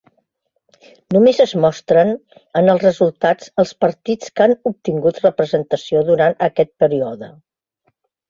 [1.15, 2.13] Només es mostren
[2.61, 7.29] en els resultats els partits que han obtingut representació durant aquest període.